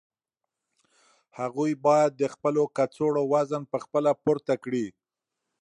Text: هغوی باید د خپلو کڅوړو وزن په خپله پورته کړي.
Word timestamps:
هغوی 1.39 1.71
باید 1.85 2.11
د 2.15 2.23
خپلو 2.33 2.63
کڅوړو 2.77 3.23
وزن 3.33 3.63
په 3.71 3.77
خپله 3.83 4.11
پورته 4.23 4.53
کړي. 4.63 4.85